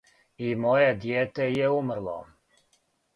И 0.45 0.47
моје 0.61 0.87
дијете 1.03 1.47
је 1.57 1.67
умрло. 1.81 2.17